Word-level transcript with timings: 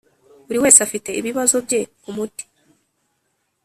buri 0.45 0.57
wese 0.63 0.79
afite 0.87 1.09
ibibazo 1.19 1.55
bye 1.65 1.81
k’umuti 2.01 2.45